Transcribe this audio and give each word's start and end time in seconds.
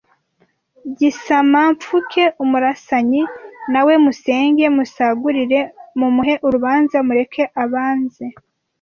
Gisamamfuke 0.97 2.23
umurasanyi 2.43 3.21
Na 3.71 3.81
we 3.85 3.93
musenge 4.03 4.65
musagurire 4.75 5.59
Mumuhe 5.99 6.33
urubanza 6.45 6.97
Mureke 7.07 7.43
abanze 7.63 8.25